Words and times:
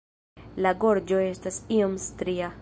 La 0.65 0.71
gorĝo 0.85 1.21
estas 1.27 1.61
iom 1.77 1.95
stria. 2.09 2.55